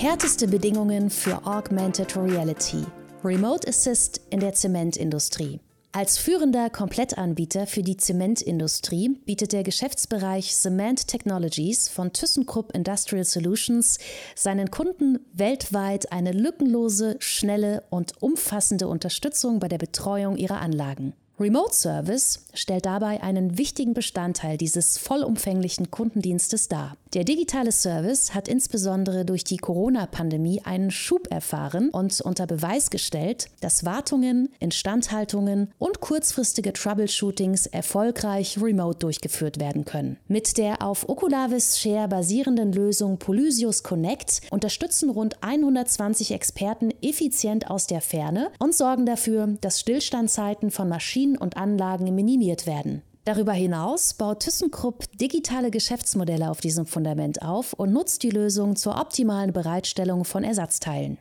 [0.00, 2.86] Härteste Bedingungen für Augmented Reality.
[3.22, 5.60] Remote Assist in der Zementindustrie.
[5.92, 13.98] Als führender Komplettanbieter für die Zementindustrie bietet der Geschäftsbereich Cement Technologies von ThyssenKrupp Industrial Solutions
[14.34, 21.12] seinen Kunden weltweit eine lückenlose, schnelle und umfassende Unterstützung bei der Betreuung ihrer Anlagen.
[21.40, 26.98] Remote Service stellt dabei einen wichtigen Bestandteil dieses vollumfänglichen Kundendienstes dar.
[27.14, 33.46] Der digitale Service hat insbesondere durch die Corona-Pandemie einen Schub erfahren und unter Beweis gestellt,
[33.62, 40.18] dass Wartungen, Instandhaltungen und kurzfristige Troubleshootings erfolgreich remote durchgeführt werden können.
[40.28, 47.86] Mit der auf Oculavis Share basierenden Lösung Polysius Connect unterstützen rund 120 Experten effizient aus
[47.86, 53.02] der Ferne und sorgen dafür, dass Stillstandzeiten von Maschinen und Anlagen minimiert werden.
[53.24, 58.98] Darüber hinaus baut ThyssenKrupp digitale Geschäftsmodelle auf diesem Fundament auf und nutzt die Lösung zur
[58.98, 61.18] optimalen Bereitstellung von Ersatzteilen.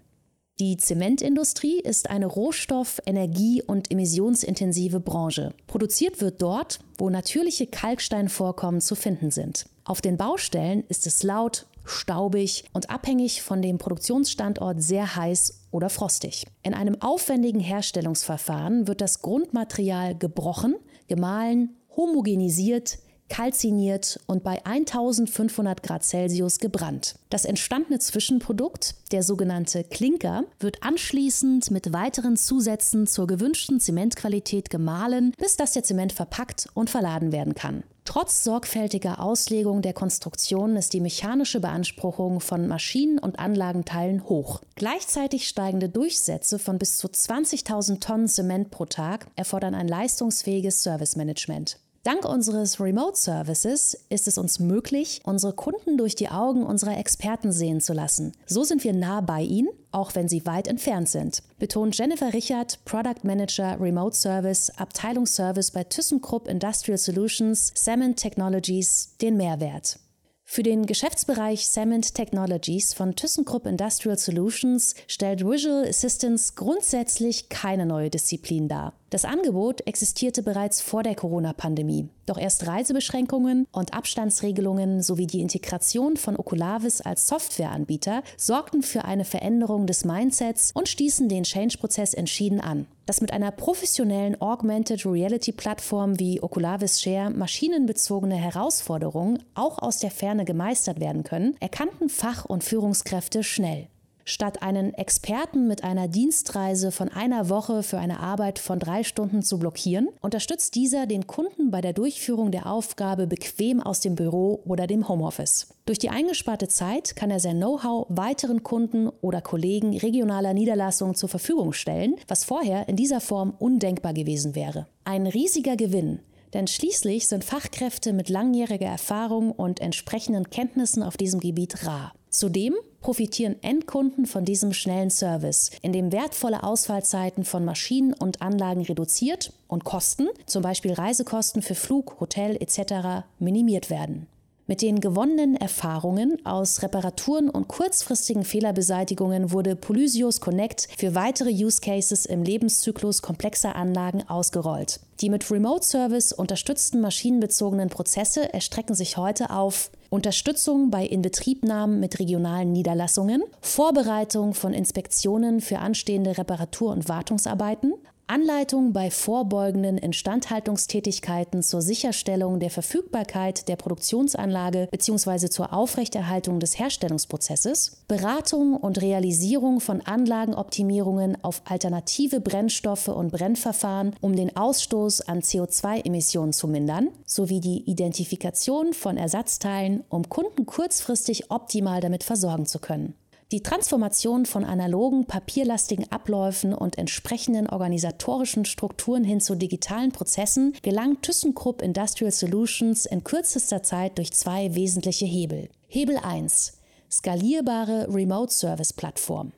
[0.60, 5.54] Die Zementindustrie ist eine rohstoff-, energie- und emissionsintensive Branche.
[5.68, 9.68] Produziert wird dort, wo natürliche Kalksteinvorkommen zu finden sind.
[9.86, 15.90] Auf den Baustellen ist es laut, staubig und abhängig von dem Produktionsstandort sehr heiß oder
[15.90, 16.46] frostig.
[16.64, 20.76] In einem aufwendigen Herstellungsverfahren wird das Grundmaterial gebrochen,
[21.08, 27.16] gemahlen homogenisiert, kalziniert und bei 1500 Grad Celsius gebrannt.
[27.30, 35.34] Das entstandene Zwischenprodukt, der sogenannte Klinker, wird anschließend mit weiteren Zusätzen zur gewünschten Zementqualität gemahlen,
[35.38, 37.84] bis dass der Zement verpackt und verladen werden kann.
[38.10, 44.62] Trotz sorgfältiger Auslegung der Konstruktion ist die mechanische Beanspruchung von Maschinen und Anlagenteilen hoch.
[44.74, 51.78] Gleichzeitig steigende Durchsätze von bis zu 20.000 Tonnen Zement pro Tag erfordern ein leistungsfähiges Servicemanagement.
[52.04, 57.52] Dank unseres Remote Services ist es uns möglich, unsere Kunden durch die Augen unserer Experten
[57.52, 58.32] sehen zu lassen.
[58.46, 62.80] So sind wir nah bei ihnen, auch wenn sie weit entfernt sind, betont Jennifer Richard,
[62.86, 70.00] Product Manager Remote Service, Abteilungsservice bei ThyssenKrupp Industrial Solutions, Salmon Technologies, den Mehrwert.
[70.46, 78.10] Für den Geschäftsbereich Cement Technologies von ThyssenKrupp Industrial Solutions stellt Visual Assistance grundsätzlich keine neue
[78.10, 78.94] Disziplin dar.
[79.10, 82.10] Das Angebot existierte bereits vor der Corona-Pandemie.
[82.28, 89.26] Doch erst Reisebeschränkungen und Abstandsregelungen sowie die Integration von Oculavis als Softwareanbieter sorgten für eine
[89.26, 92.86] Veränderung des Mindsets und stießen den Change-Prozess entschieden an.
[93.08, 100.46] Dass mit einer professionellen Augmented Reality-Plattform wie Oculavis Share maschinenbezogene Herausforderungen auch aus der Ferne
[100.46, 103.88] gemeistert werden können, erkannten Fach- und Führungskräfte schnell.
[104.30, 109.42] Statt einen Experten mit einer Dienstreise von einer Woche für eine Arbeit von drei Stunden
[109.42, 114.62] zu blockieren, unterstützt dieser den Kunden bei der Durchführung der Aufgabe bequem aus dem Büro
[114.66, 115.74] oder dem Homeoffice.
[115.88, 121.30] Durch die eingesparte Zeit kann er sein Know-how weiteren Kunden oder Kollegen regionaler Niederlassungen zur
[121.30, 124.86] Verfügung stellen, was vorher in dieser Form undenkbar gewesen wäre.
[125.06, 126.20] Ein riesiger Gewinn,
[126.54, 132.14] denn schließlich sind Fachkräfte mit langjähriger Erfahrung und entsprechenden Kenntnissen auf diesem Gebiet rar.
[132.30, 138.82] Zudem profitieren Endkunden von diesem schnellen Service, in dem wertvolle Ausfallzeiten von Maschinen und Anlagen
[138.82, 144.28] reduziert und Kosten, zum Beispiel Reisekosten für Flug, Hotel etc., minimiert werden.
[144.70, 151.82] Mit den gewonnenen Erfahrungen aus Reparaturen und kurzfristigen Fehlerbeseitigungen wurde Polysius Connect für weitere Use
[151.82, 155.00] Cases im Lebenszyklus komplexer Anlagen ausgerollt.
[155.22, 162.20] Die mit Remote Service unterstützten maschinenbezogenen Prozesse erstrecken sich heute auf Unterstützung bei Inbetriebnahmen mit
[162.20, 167.96] regionalen Niederlassungen, Vorbereitung von Inspektionen für anstehende Reparatur- und Wartungsarbeiten,
[168.30, 175.50] Anleitung bei vorbeugenden Instandhaltungstätigkeiten zur Sicherstellung der Verfügbarkeit der Produktionsanlage bzw.
[175.50, 184.36] zur Aufrechterhaltung des Herstellungsprozesses, Beratung und Realisierung von Anlagenoptimierungen auf alternative Brennstoffe und Brennverfahren, um
[184.36, 192.00] den Ausstoß an CO2-Emissionen zu mindern, sowie die Identifikation von Ersatzteilen, um Kunden kurzfristig optimal
[192.00, 193.16] damit versorgen zu können.
[193.52, 201.20] Die Transformation von analogen, papierlastigen Abläufen und entsprechenden organisatorischen Strukturen hin zu digitalen Prozessen gelang
[201.24, 205.70] ThyssenKrupp Industrial Solutions in kürzester Zeit durch zwei wesentliche Hebel.
[205.88, 206.74] Hebel 1.
[207.10, 209.52] Skalierbare Remote Service Plattform.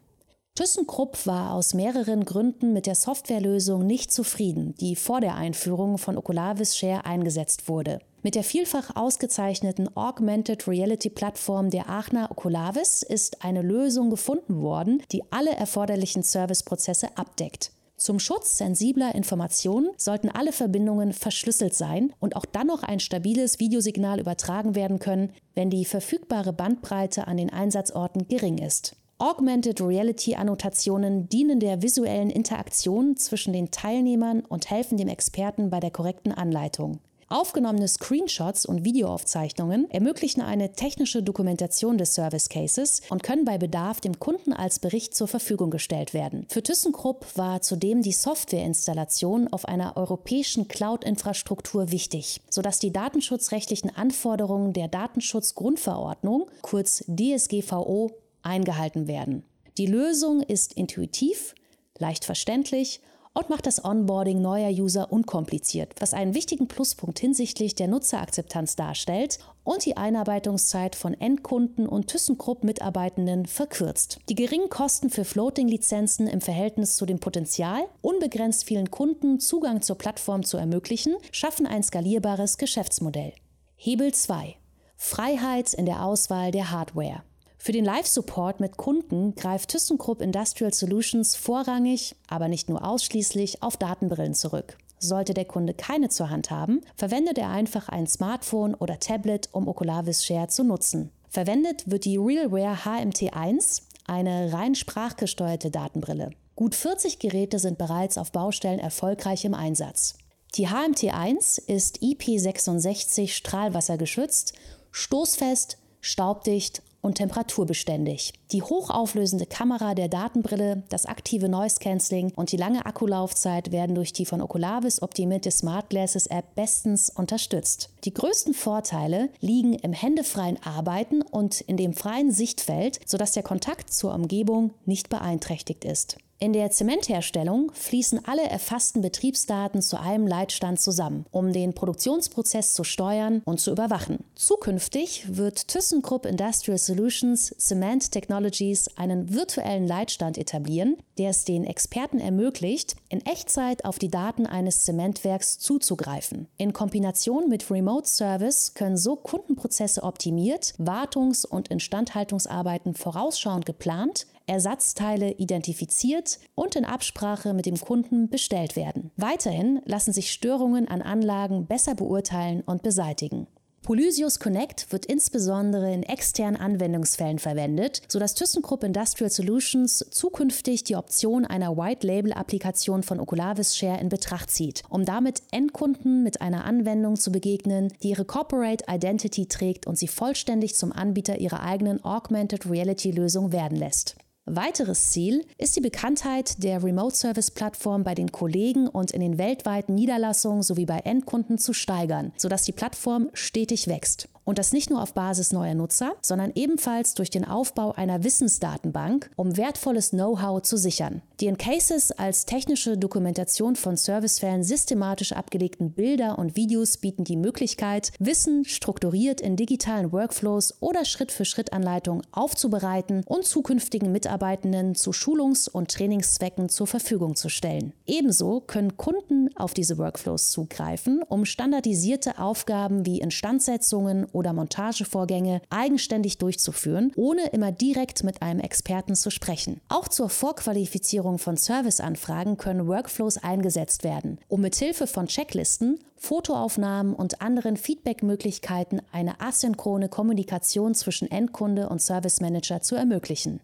[0.62, 6.20] ThyssenKrupp war aus mehreren Gründen mit der Softwarelösung nicht zufrieden, die vor der Einführung von
[6.20, 7.98] Oculavis Share eingesetzt wurde.
[8.22, 15.02] Mit der vielfach ausgezeichneten Augmented Reality Plattform der Aachener Oculavis ist eine Lösung gefunden worden,
[15.12, 17.72] die alle erforderlichen Serviceprozesse abdeckt.
[17.98, 23.60] Zum Schutz sensibler Informationen sollten alle Verbindungen verschlüsselt sein und auch dann noch ein stabiles
[23.60, 28.96] Videosignal übertragen werden können, wenn die verfügbare Bandbreite an den Einsatzorten gering ist.
[29.22, 35.80] Augmented Reality Annotationen dienen der visuellen Interaktion zwischen den Teilnehmern und helfen dem Experten bei
[35.80, 36.98] der korrekten Anleitung.
[37.30, 44.02] Aufgenommene Screenshots und Videoaufzeichnungen ermöglichen eine technische Dokumentation des Service Cases und können bei Bedarf
[44.02, 46.48] dem Kunden als Bericht zur Verfügung gestellt werden.
[46.50, 54.74] Für ThyssenKrupp war zudem die Softwareinstallation auf einer europäischen Cloud-Infrastruktur wichtig, sodass die datenschutzrechtlichen Anforderungen
[54.74, 58.10] der Datenschutzgrundverordnung, kurz DSGVO,
[58.44, 59.44] eingehalten werden.
[59.78, 61.56] Die Lösung ist intuitiv,
[61.98, 63.02] leicht verständlich
[63.34, 69.40] und macht das Onboarding neuer User unkompliziert, was einen wichtigen Pluspunkt hinsichtlich der Nutzerakzeptanz darstellt
[69.64, 74.20] und die Einarbeitungszeit von Endkunden und ThyssenKrupp-Mitarbeitenden verkürzt.
[74.28, 79.98] Die geringen Kosten für Floating-Lizenzen im Verhältnis zu dem Potenzial, unbegrenzt vielen Kunden Zugang zur
[79.98, 83.34] Plattform zu ermöglichen, schaffen ein skalierbares Geschäftsmodell.
[83.76, 84.58] Hebel 2.
[84.98, 87.24] Freiheit in der Auswahl der Hardware.
[87.64, 93.78] Für den Live-Support mit Kunden greift ThyssenKrupp Industrial Solutions vorrangig, aber nicht nur ausschließlich, auf
[93.78, 94.80] Datenbrillen zurück.
[94.98, 99.68] Sollte der Kunde keine zur Hand haben, verwendet er einfach ein Smartphone oder Tablet, um
[99.68, 101.12] Oculavis Share zu nutzen.
[101.30, 106.32] Verwendet wird die RealWear HMT1, eine rein sprachgesteuerte Datenbrille.
[106.56, 110.16] Gut 40 Geräte sind bereits auf Baustellen erfolgreich im Einsatz.
[110.56, 114.54] Die HMT1 ist IP66 strahlwassergeschützt,
[114.90, 118.34] stoßfest, staubdicht und temperaturbeständig.
[118.52, 124.14] Die hochauflösende Kamera der Datenbrille, das aktive Noise Cancelling und die lange Akkulaufzeit werden durch
[124.14, 127.90] die von Oculavis optimierte Smart Glasses App bestens unterstützt.
[128.04, 133.94] Die größten Vorteile liegen im händefreien Arbeiten und in dem freien Sichtfeld, sodass der Kontakt
[133.94, 136.18] zur Umgebung nicht beeinträchtigt ist.
[136.44, 142.84] In der Zementherstellung fließen alle erfassten Betriebsdaten zu einem Leitstand zusammen, um den Produktionsprozess zu
[142.84, 144.18] steuern und zu überwachen.
[144.34, 152.20] Zukünftig wird ThyssenKrupp Industrial Solutions Cement Technologies einen virtuellen Leitstand etablieren, der es den Experten
[152.20, 156.48] ermöglicht, in Echtzeit auf die Daten eines Zementwerks zuzugreifen.
[156.58, 165.32] In Kombination mit Remote Service können so Kundenprozesse optimiert, Wartungs- und Instandhaltungsarbeiten vorausschauend geplant, Ersatzteile
[165.32, 169.12] identifiziert und in Absprache mit dem Kunden bestellt werden.
[169.16, 173.48] Weiterhin lassen sich Störungen an Anlagen besser beurteilen und beseitigen.
[173.84, 181.46] Polysius Connect wird insbesondere in externen Anwendungsfällen verwendet, sodass ThyssenKrupp Industrial Solutions zukünftig die Option
[181.46, 187.32] einer White-Label-Applikation von Oculavis Share in Betracht zieht, um damit Endkunden mit einer Anwendung zu
[187.32, 193.52] begegnen, die ihre Corporate Identity trägt und sie vollständig zum Anbieter ihrer eigenen Augmented Reality-Lösung
[193.52, 194.16] werden lässt.
[194.48, 199.38] Weiteres Ziel ist die Bekanntheit der Remote Service Plattform bei den Kollegen und in den
[199.38, 204.30] weltweiten Niederlassungen sowie bei Endkunden zu steigern, sodass die Plattform stetig wächst.
[204.52, 209.32] Und das nicht nur auf Basis neuer Nutzer, sondern ebenfalls durch den Aufbau einer Wissensdatenbank,
[209.38, 211.22] um wertvolles Know-how zu sichern.
[211.40, 217.38] Die in Cases als technische Dokumentation von Servicefällen systematisch abgelegten Bilder und Videos bieten die
[217.38, 225.92] Möglichkeit, Wissen strukturiert in digitalen Workflows oder Schritt-für-Schritt-Anleitungen aufzubereiten und zukünftigen Mitarbeitenden zu Schulungs- und
[225.92, 227.94] Trainingszwecken zur Verfügung zu stellen.
[228.06, 236.38] Ebenso können Kunden auf diese Workflows zugreifen, um standardisierte Aufgaben wie Instandsetzungen oder Montagevorgänge eigenständig
[236.38, 239.82] durchzuführen, ohne immer direkt mit einem Experten zu sprechen.
[239.90, 247.42] Auch zur Vorqualifizierung von Serviceanfragen können Workflows eingesetzt werden, um mithilfe von Checklisten Fotoaufnahmen und
[247.42, 253.60] anderen Feedbackmöglichkeiten eine asynchrone Kommunikation zwischen Endkunde und Service Manager zu ermöglichen.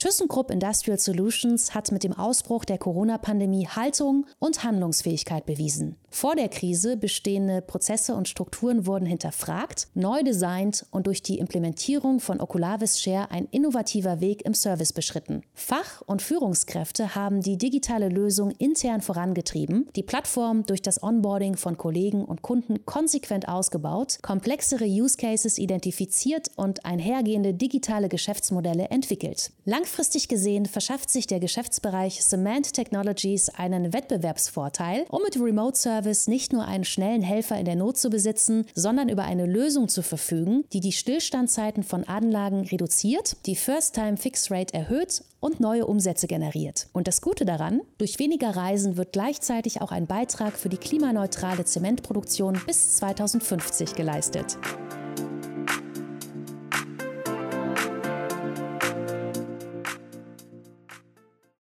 [0.00, 5.96] ThyssenKrupp Industrial Solutions hat mit dem Ausbruch der Corona-Pandemie Haltung und Handlungsfähigkeit bewiesen.
[6.08, 12.20] Vor der Krise bestehende Prozesse und Strukturen wurden hinterfragt, neu designt und durch die Implementierung
[12.20, 15.42] von Oculavis Share ein innovativer Weg im Service beschritten.
[15.52, 21.76] Fach- und Führungskräfte haben die digitale Lösung intern vorangetrieben, die Plattform durch das Onboarding von
[21.76, 29.50] Kollegen und Kunden konsequent ausgebaut, komplexere Use Cases identifiziert und einhergehende digitale Geschäftsmodelle entwickelt.
[29.88, 36.52] Langfristig gesehen verschafft sich der Geschäftsbereich Cement Technologies einen Wettbewerbsvorteil, um mit Remote Service nicht
[36.52, 40.64] nur einen schnellen Helfer in der Not zu besitzen, sondern über eine Lösung zu verfügen,
[40.74, 46.88] die die Stillstandzeiten von Anlagen reduziert, die First-Time-Fix-Rate erhöht und neue Umsätze generiert.
[46.92, 51.64] Und das Gute daran, durch weniger Reisen wird gleichzeitig auch ein Beitrag für die klimaneutrale
[51.64, 54.58] Zementproduktion bis 2050 geleistet.